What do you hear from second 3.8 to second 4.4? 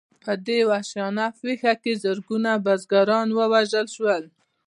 شول.